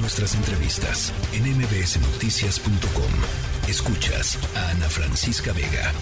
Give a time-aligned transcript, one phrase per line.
[0.00, 3.68] Nuestras entrevistas en mbsnoticias.com.
[3.68, 5.92] Escuchas a Ana Francisca Vega.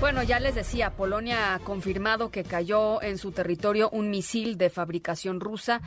[0.00, 4.70] Bueno, ya les decía, Polonia ha confirmado que cayó en su territorio un misil de
[4.70, 5.80] fabricación rusa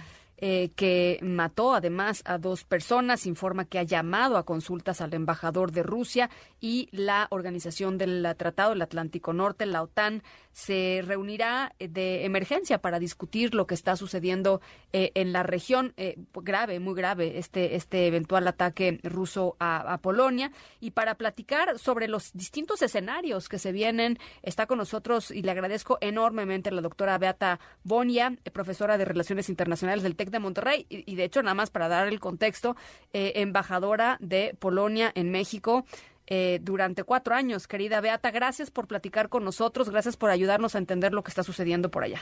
[0.46, 3.26] eh, que mató además a dos personas.
[3.28, 8.71] Informa que ha llamado a consultas al embajador de Rusia y la organización del Tratado
[8.71, 10.21] del Atlántico Norte, la OTAN,
[10.52, 14.59] se reunirá de emergencia para discutir lo que está sucediendo
[14.91, 15.94] eh, en la región.
[15.95, 20.52] Eh, grave, muy grave, este, este eventual ataque ruso a, Polonia.
[20.81, 25.52] Y para platicar sobre los distintos escenarios que se vienen, está con nosotros y le
[25.52, 30.86] agradezco enormemente a la doctora Beata Bonia, profesora de Relaciones Internacionales del TEC de Monterrey
[30.90, 32.76] y, de hecho, nada más para dar el contexto,
[33.14, 35.86] eh, embajadora de Polonia en México.
[36.26, 37.68] Eh, durante cuatro años.
[37.68, 41.44] Querida Beata, gracias por platicar con nosotros, gracias por ayudarnos a entender lo que está
[41.44, 42.22] sucediendo por allá.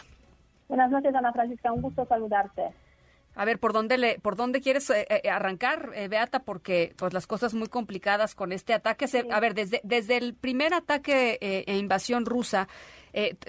[0.68, 2.64] Buenas noches, Ana Francisca, un gusto saludarte.
[3.36, 6.40] A ver, ¿por dónde le, por dónde quieres eh, arrancar, Beata?
[6.40, 9.06] Porque pues las cosas muy complicadas con este ataque.
[9.32, 12.68] A ver, desde desde el primer ataque e invasión rusa,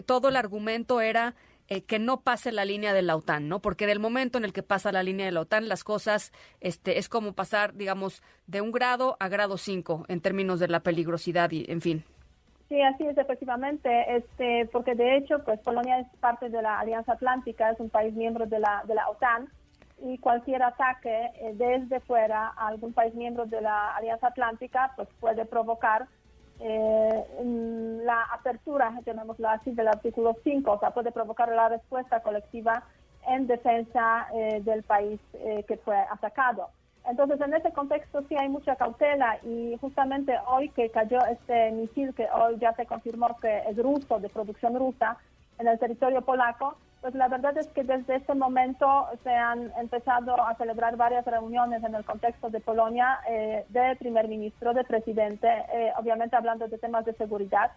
[0.04, 1.34] todo el argumento era
[1.72, 3.60] eh, que no pase la línea de la OTAN, ¿no?
[3.60, 6.30] Porque en el momento en el que pasa la línea de la OTAN, las cosas
[6.60, 10.80] este, es como pasar, digamos, de un grado a grado cinco en términos de la
[10.80, 12.04] peligrosidad y, en fin.
[12.68, 17.14] Sí, así es, efectivamente, este, porque de hecho, pues Polonia es parte de la Alianza
[17.14, 19.48] Atlántica, es un país miembro de la, de la OTAN
[20.02, 25.08] y cualquier ataque eh, desde fuera a algún país miembro de la Alianza Atlántica, pues
[25.20, 26.06] puede provocar
[26.64, 32.84] eh, la apertura, llamémoslo así, del artículo 5, o sea, puede provocar la respuesta colectiva
[33.28, 36.68] en defensa eh, del país eh, que fue atacado.
[37.04, 42.14] Entonces, en ese contexto sí hay mucha cautela y justamente hoy que cayó este misil,
[42.14, 45.16] que hoy ya se confirmó que es ruso, de producción rusa,
[45.58, 50.40] en el territorio polaco, pues la verdad es que desde ese momento se han empezado
[50.40, 55.48] a celebrar varias reuniones en el contexto de Polonia eh, de primer ministro, de presidente,
[55.48, 57.72] eh, obviamente hablando de temas de seguridad.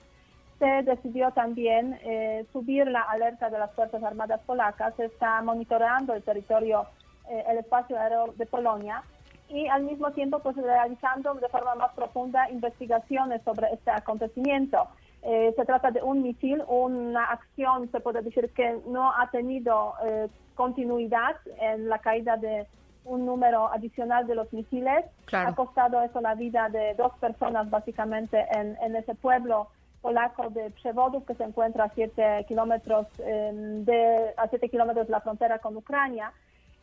[0.60, 6.14] Se decidió también eh, subir la alerta de las Fuerzas Armadas polacas, se está monitoreando
[6.14, 6.86] el territorio,
[7.28, 9.02] el espacio aéreo de Polonia
[9.50, 14.88] y al mismo tiempo pues realizando de forma más profunda investigaciones sobre este acontecimiento.
[15.28, 19.96] Eh, se trata de un misil, una acción, se puede decir que no ha tenido
[20.06, 22.68] eh, continuidad en la caída de
[23.06, 25.04] un número adicional de los misiles.
[25.32, 29.70] Ha costado eso la vida de dos personas básicamente en, ese pueblo
[30.02, 35.22] polaco de Przewodów que se encuentra a siete kilómetros de a siete kilómetros de la
[35.22, 36.32] frontera con Ucrania.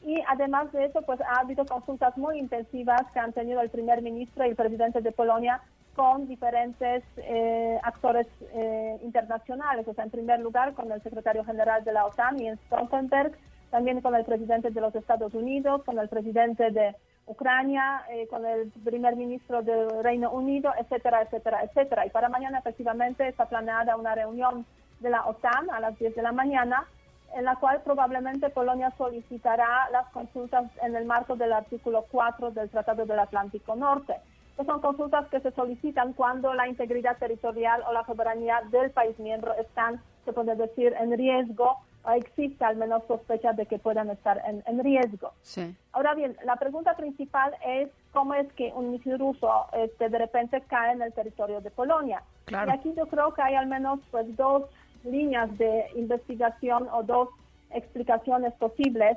[0.05, 4.03] Y además de eso, pues ha habido consultas muy intensivas que han tenido el primer
[4.03, 5.61] ministro y el presidente de Polonia
[5.95, 9.87] con diferentes eh, actores eh, internacionales.
[9.87, 13.33] O sea, en primer lugar, con el secretario general de la OTAN, Jens Stoltenberg,
[13.71, 16.95] también con el presidente de los Estados Unidos, con el presidente de
[17.27, 22.07] Ucrania, eh, con el primer ministro del Reino Unido, etcétera, etcétera, etcétera.
[22.07, 24.67] Y para mañana, efectivamente, está planeada una reunión
[25.01, 26.87] de la OTAN a las 10 de la mañana,
[27.35, 32.69] en la cual probablemente Polonia solicitará las consultas en el marco del artículo 4 del
[32.69, 34.17] Tratado del Atlántico Norte
[34.57, 39.55] son consultas que se solicitan cuando la integridad territorial o la soberanía del país miembro
[39.55, 44.43] están, se puede decir, en riesgo o existe al menos sospecha de que puedan estar
[44.47, 45.33] en, riesgo.
[45.93, 50.61] Ahora bien, la pregunta principal es cómo es que un misil ruso este, de repente
[50.63, 52.23] cae en el territorio de Polonia.
[52.51, 54.65] Y aquí yo creo que hay al menos pues dos
[55.05, 57.29] líneas de investigación o dos
[57.71, 59.17] explicaciones posibles.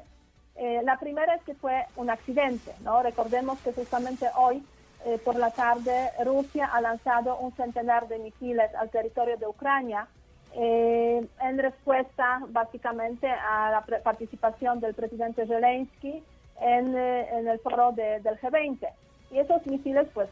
[0.56, 3.02] Eh, la primera es que fue un accidente, ¿no?
[3.02, 4.64] Recordemos que justamente hoy
[5.06, 10.08] eh, por la tarde, Rusia ha lanzado un centenar de misiles al territorio de Ucrania
[10.56, 16.24] eh, en respuesta básicamente a la participación del presidente Zelensky
[16.60, 18.90] en, eh, el foro del G20.
[19.30, 20.28] Y esos misiles, pues,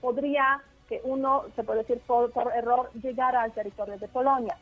[0.00, 4.56] podría que uno, se puede decir por, error, llegara al territorio de Polonia.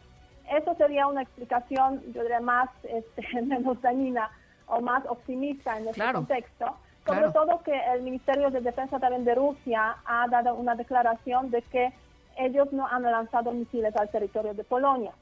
[0.50, 4.30] Eso sería una explicación, yo diría, más este, menos dañina
[4.68, 6.76] o más optimista en este contexto
[7.06, 11.62] sobre todo que el Ministerio de Defensa también de Rusia ha dado una declaración de
[11.62, 11.92] que
[12.36, 15.12] ellos no han lanzado misiles al territorio de Polonia.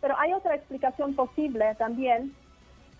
[0.00, 2.34] Pero hay otra explicación posible también,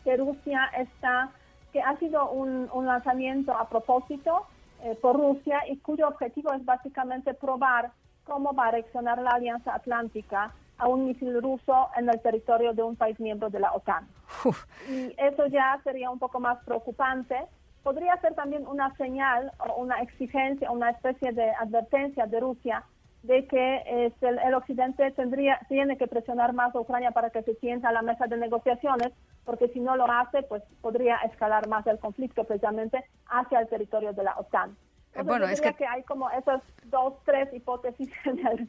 [0.04, 1.30] que Rusia está,
[1.72, 4.46] que ha sido un, lanzamiento a propósito
[4.82, 7.92] eh, por Rusia y cuyo objetivo es básicamente probar
[8.24, 12.82] cómo va a reaccionar la Alianza Atlántica a un misil ruso en el territorio de
[12.82, 14.08] un país miembro de la OTAN.
[14.88, 17.36] Y eso ya sería un poco más preocupante
[17.84, 22.82] podría ser también una señal o una exigencia, una especie de advertencia de Rusia
[23.22, 27.88] de que el, Occidente tendría, tiene que presionar más a Ucrania para que se sienta
[27.88, 29.12] a la mesa de negociaciones,
[29.44, 34.12] porque si no lo hace, pues podría escalar más el conflicto precisamente hacia el territorio
[34.12, 34.76] de la OTAN.
[35.14, 35.74] Eh, bueno, es que...
[35.86, 38.68] hay como esas dos, tres hipótesis en el,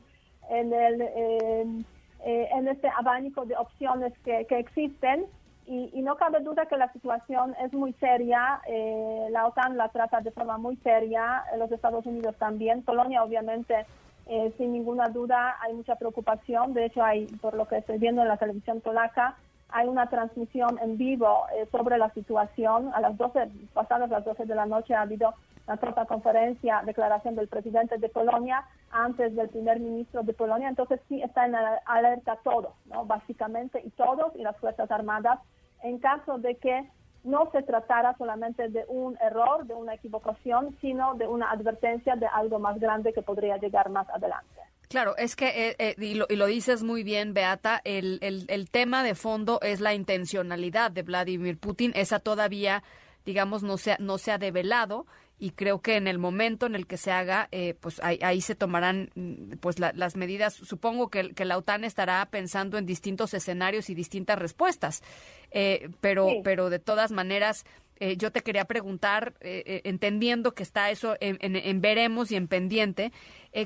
[0.49, 5.25] en, el, eh, en este abanico de opciones que, que existen
[5.67, 8.61] y, y, no cabe duda que la situación es muy seria.
[8.67, 12.83] Eh, la OTAN la trata de forma muy seria, los Estados Unidos también.
[12.83, 13.85] Polonia, obviamente,
[14.27, 16.73] eh, sin ninguna duda, hay mucha preocupación.
[16.73, 19.35] De hecho, hay, por lo que estoy viendo en la televisión polaca,
[19.69, 22.91] hay una transmisión en vivo eh, sobre la situación.
[22.93, 25.33] A las 12, pasadas las 12 de la noche, ha habido
[25.67, 30.69] la trota conferencia, declaración del presidente de Polonia antes del primer ministro de Polonia.
[30.69, 33.05] Entonces, sí está en alerta todos, ¿no?
[33.05, 35.39] básicamente, y todos, y las Fuerzas Armadas
[35.85, 36.89] en caso de que
[37.23, 42.27] no se tratara solamente de un error, de una equivocación, sino de una advertencia de
[42.27, 44.61] algo más grande que podría llegar más adelante.
[44.87, 49.15] Claro, es que, eh, eh, y, lo, dices muy bien, Beata, el, el tema de
[49.15, 51.91] fondo es la intencionalidad de Vladimir Putin.
[51.95, 52.83] Esa todavía,
[53.25, 55.05] digamos, no se, no se ha develado
[55.37, 58.55] y creo que en el momento en el que se haga, eh, pues ahí, se
[58.55, 60.53] tomarán mm, pues las medidas.
[60.53, 65.03] Supongo que, que, la OTAN estará pensando en distintos escenarios y distintas respuestas,
[65.51, 67.65] eh, pero, pero de todas maneras.
[67.99, 73.11] Eh, yo te quería preguntar, entendiendo que está eso en, en, veremos y en pendiente,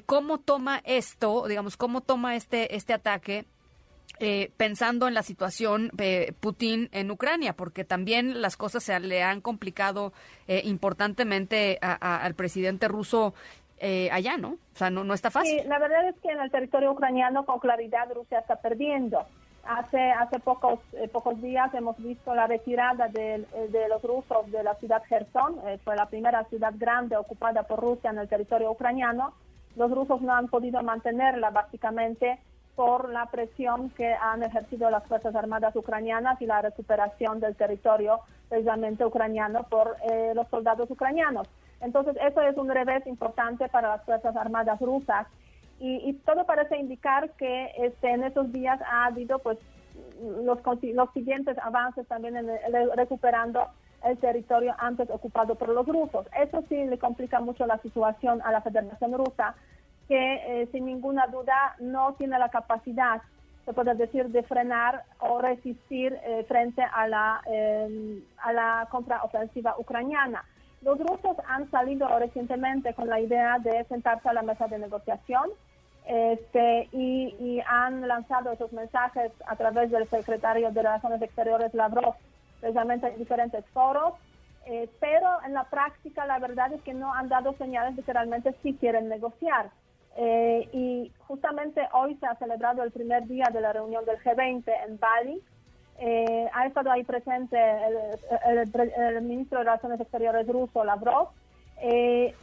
[0.06, 3.46] ¿cómo toma esto, digamos, cómo toma este, este ataque
[4.22, 9.24] eh, pensando en la situación de Putin en Ucrania, porque también las cosas se le
[9.24, 10.12] han complicado
[10.46, 13.34] eh, importantemente al presidente ruso
[13.78, 14.58] eh, allá, ¿no?
[14.74, 15.62] O sea, no, no está fácil.
[15.62, 19.26] Sí, la verdad es que en el territorio ucraniano con claridad Rusia está perdiendo.
[19.66, 20.80] Hace, hace pocos,
[21.12, 25.96] pocos días hemos visto la retirada de, de los rusos de la ciudad Gerson, fue
[25.96, 29.34] la primera ciudad grande ocupada por Rusia en el territorio ucraniano.
[29.76, 32.40] Los rusos no han podido mantenerla básicamente
[32.80, 38.22] por la presión que han ejercido las Fuerzas Armadas ucranianas y la recuperación del territorio
[38.48, 41.46] precisamente ucraniano por eh, los soldados ucranianos.
[41.82, 45.28] Entonces, eso es un revés importante para las Fuerzas Armadas rusas
[45.80, 49.58] y, todo parece indicar que este, en esos días ha habido pues
[50.44, 50.60] los,
[50.94, 52.48] los siguientes avances también en
[52.96, 53.68] recuperando
[54.04, 56.28] el territorio antes ocupado por los rusos.
[56.38, 59.56] Eso sí le complica mucho la situación a la Federación Rusa,
[60.08, 63.22] que eh, sin ninguna duda no tiene la capacidad,
[63.66, 69.76] se puede decir, de frenar o resistir eh, frente a la, em, a la contraofensiva
[69.78, 70.44] ucraniana.
[70.82, 75.50] Los rusos han salido recientemente con la idea de sentarse a la mesa de negociación
[76.10, 82.16] este, y, han lanzado esos mensajes a través del secretario de Relaciones Exteriores Lavrov,
[82.60, 84.14] precisamente en diferentes foros,
[84.66, 88.14] eh, pero en la práctica la verdad es que no han dado señales de que
[88.14, 89.70] realmente quieren negociar.
[90.16, 94.64] Eh, y justamente hoy se ha celebrado el primer día de la reunión del G20
[94.88, 95.42] en Bali.
[96.02, 97.58] Eh, ha estado ahí presente
[98.46, 101.30] el, ministro de Relaciones Exteriores ruso, Lavrov.
[101.82, 102.34] Eh,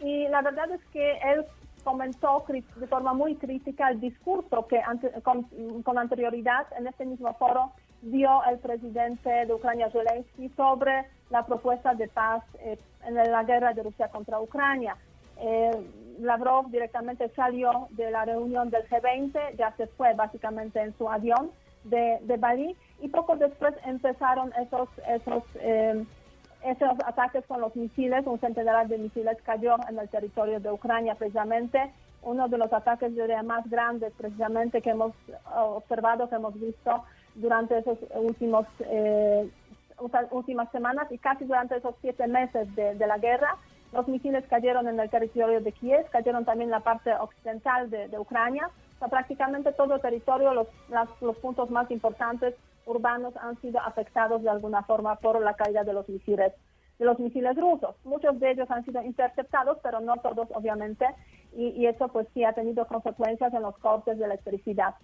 [0.00, 1.44] y la verdad es que él
[1.84, 4.82] comentó de forma muy crítica el discurso que
[5.22, 5.44] con,
[5.82, 7.72] con, anterioridad en este mismo foro
[8.02, 12.42] dio el presidente de Ucrania, Zelensky, sobre la propuesta de paz
[13.06, 14.96] en la guerra de Rusia contra Ucrania.
[16.18, 21.50] Lavrov directamente salió de la reunión del G20, ya se fue básicamente en su avión
[21.84, 26.04] de, de Bali y poco después empezaron esos, esos, eh,
[26.64, 31.14] esos ataques con los misiles, un centenar de misiles cayó en el territorio de Ucrania
[31.14, 33.12] precisamente, uno de los ataques
[33.44, 35.12] más grandes precisamente que hemos
[35.54, 37.04] observado, que hemos visto
[37.34, 37.98] durante esos
[38.90, 39.50] eh,
[40.30, 43.56] últimas semanas y casi durante esos siete meses de, de la guerra
[43.92, 48.18] los misiles cayeron en el territorio de Kiev, cayeron también en la parte occidental de,
[48.18, 48.70] Ucrania.
[49.00, 50.68] O prácticamente todo el territorio, los,
[51.20, 52.54] los puntos más importantes
[52.86, 56.52] urbanos han sido afectados de alguna forma por la caída de los misiles
[56.98, 57.96] de los misiles rusos.
[58.04, 61.06] Muchos de ellos han sido interceptados, pero no todos, obviamente,
[61.56, 64.94] y, y, eso pues sí ha tenido consecuencias en los cortes de electricidad.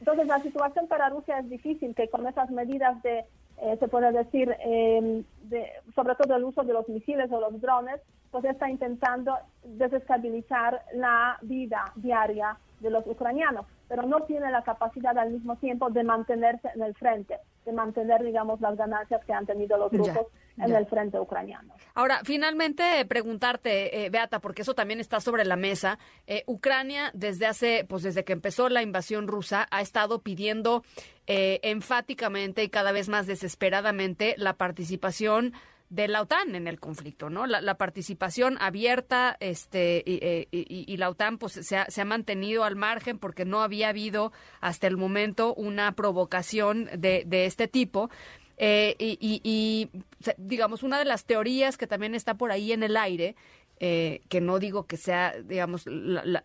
[0.00, 3.26] Entonces la situación para Rusia es difícil, que con esas medidas de,
[3.60, 7.60] eh, se puede decir, eh, de, sobre todo el uso de los misiles o los
[7.60, 14.62] drones, pues está intentando desestabilizar la vida diaria de los ucranianos, pero no tiene la
[14.62, 19.32] capacidad al mismo tiempo de mantenerse en el frente, de mantener, digamos, las ganancias que
[19.32, 20.26] han tenido los grupos
[20.58, 21.74] en el frente ucraniano.
[21.94, 27.46] Ahora, finalmente, preguntarte, eh, Beata, porque eso también está sobre la mesa, eh, Ucrania desde
[27.46, 30.82] hace, pues desde que empezó la invasión rusa, ha estado pidiendo
[31.26, 35.52] eh, enfáticamente y cada vez más desesperadamente la participación
[35.92, 37.46] de la OTAN en el conflicto, ¿no?
[37.46, 42.76] La, participación abierta, este, y, y, la OTAN pues se ha, se ha, mantenido al
[42.76, 44.32] margen porque no había habido
[44.62, 48.08] hasta el momento una provocación de, este tipo.
[48.56, 49.90] Eh, y,
[50.38, 53.36] digamos, una de las teorías que también está por ahí en el aire,
[53.78, 55.84] eh, que no digo que sea, digamos,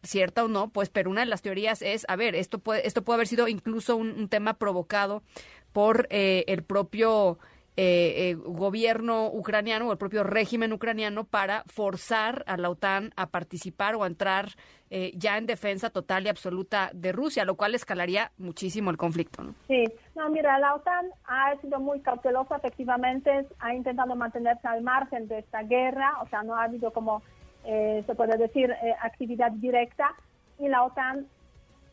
[0.04, 3.02] cierta o no, pues, pero una de las teorías es, a ver, esto puede, esto
[3.02, 5.24] puede haber sido incluso un, tema provocado
[5.72, 7.40] por eh, el propio
[7.80, 13.28] eh, eh, gobierno ucraniano o el propio régimen ucraniano para forzar a la OTAN a
[13.28, 14.48] participar o a entrar
[14.90, 19.44] eh, ya en defensa total y absoluta de Rusia, lo cual escalaría muchísimo el conflicto.
[19.44, 19.54] ¿no?
[19.68, 19.84] Sí,
[20.16, 25.38] no, mira, la OTAN ha sido muy cautelosa, efectivamente, ha intentado mantenerse al margen de
[25.38, 27.22] esta guerra, o sea, no ha habido como,
[27.64, 30.16] se puede decir, actividad directa,
[30.58, 31.28] y la OTAN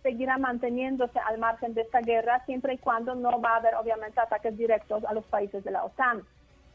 [0.04, 4.20] seguirá manteniéndose al margen de esta guerra siempre y cuando no va a haber obviamente
[4.20, 6.22] ataques directos a los países de la OTAN.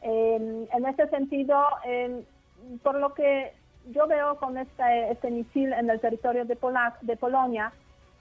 [0.02, 1.56] en ese sentido,
[2.82, 3.52] por lo que
[3.92, 6.58] yo veo con este, este misil en el territorio de,
[7.02, 7.72] de Polonia,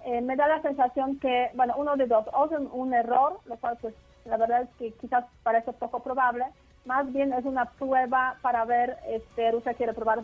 [0.05, 3.57] eh, me da la sensación que, bueno, uno de dos, o es un error, lo
[3.57, 6.45] cual pues la verdad es que quizás parece poco probable,
[6.85, 10.19] más bien es una prueba para ver, este, Rusia quiere probar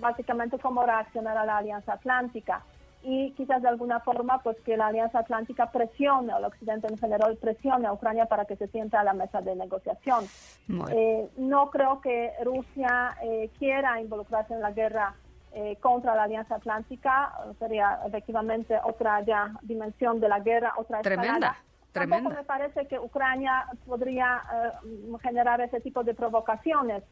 [0.00, 2.62] básicamente cómo reaccionar a la Alianza Atlántica
[3.04, 6.98] y quizás de alguna forma pues que la Alianza Atlántica presione o el Occidente en
[6.98, 10.24] general presione a Ucrania para que se sienta a la mesa de negociación.
[10.90, 15.14] Eh, no creo que Rusia eh, quiera involucrarse en la guerra
[15.52, 21.56] eh, contra la Alianza Atlántica, sería efectivamente otra ya dimensión de la guerra, otra Tremenda.
[21.92, 22.30] Tremenda.
[22.30, 24.42] me parece que Ucrania podría
[25.22, 27.04] generar ese tipo de provocaciones.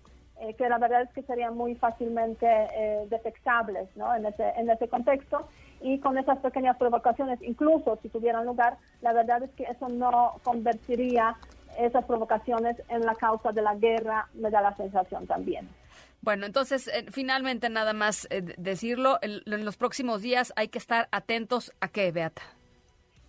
[0.58, 2.48] que la verdad es que serían muy fácilmente
[3.08, 4.12] detectables ¿no?
[4.12, 5.46] en, ese, en ese contexto
[5.82, 10.34] y con esas pequeñas provocaciones, incluso si tuvieran lugar, la verdad es que eso no
[10.42, 11.36] convertiría
[11.78, 15.68] esas provocaciones en la causa de la guerra, me da la sensación también.
[16.20, 21.08] Bueno, entonces, eh, finalmente, nada más eh, decirlo, en los próximos días hay que estar
[21.10, 22.42] atentos a qué, Beata.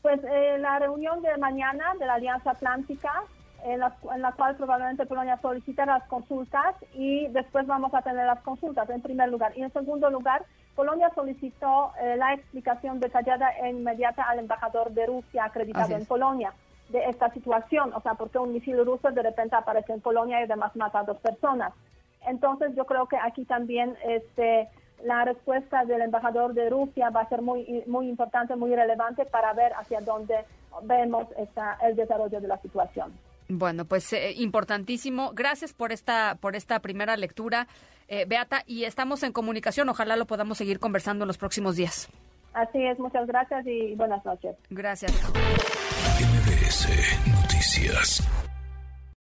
[0.04, 3.24] Pues eh, la reunión de mañana de la Alianza Atlántica,
[3.64, 8.26] en la, en la, cual probablemente Polonia solicitará las consultas y después vamos a tener
[8.26, 9.58] las consultas en primer lugar.
[9.58, 15.06] Y en segundo lugar, Polonia solicitó eh, la explicación detallada e inmediata al embajador de
[15.06, 16.54] Rusia acreditado en Polonia
[16.90, 20.44] de esta situación, o sea, porque un misil ruso de repente aparece en Polonia y
[20.44, 21.74] además mata a dos personas.
[22.26, 24.70] Entonces yo creo que aquí también este,
[25.04, 29.54] la respuesta del embajador de Rusia va a ser muy, muy importante, muy relevante para
[29.54, 30.46] ver hacia dónde
[30.84, 33.14] vemos esta, el desarrollo de la situación.
[33.50, 35.32] Bueno, pues eh, importantísimo.
[35.34, 37.68] Gracias por esta, por esta primera lectura,
[38.08, 39.90] eh, Beata, y estamos en comunicación.
[39.90, 42.10] Ojalá lo podamos seguir conversando en los próximos días.
[42.54, 44.56] Así es, muchas gracias y buenas noches.
[44.70, 45.12] Gracias.
[47.28, 48.53] Noticias.